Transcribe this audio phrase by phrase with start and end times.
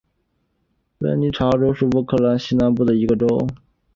[0.97, 3.47] 文尼察州是乌克兰西南部的一个州。